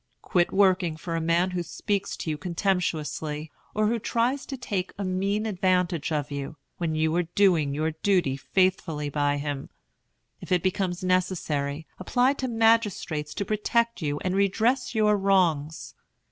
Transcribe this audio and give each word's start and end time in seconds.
Quit 0.23 0.51
working 0.51 0.97
for 0.97 1.15
a 1.15 1.21
man 1.21 1.51
who 1.51 1.61
speaks 1.61 2.17
to 2.17 2.31
you 2.31 2.35
contemptuously, 2.35 3.51
or 3.75 3.85
who 3.85 3.99
tries 3.99 4.47
to 4.47 4.57
take 4.57 4.93
a 4.97 5.03
mean 5.03 5.45
advantage 5.45 6.11
of 6.11 6.31
you, 6.31 6.55
when 6.79 6.95
you 6.95 7.15
are 7.15 7.27
doing 7.35 7.75
your 7.75 7.91
duty 7.91 8.35
faithfully 8.35 9.09
by 9.09 9.37
him. 9.37 9.69
If 10.41 10.51
it 10.51 10.63
becomes 10.63 11.03
necessary, 11.03 11.85
apply 11.99 12.33
to 12.41 12.47
magistrates 12.47 13.35
to 13.35 13.45
protect 13.45 14.01
you 14.01 14.17
and 14.23 14.35
redress 14.35 14.95
your 14.95 15.15
wrongs. 15.17 15.93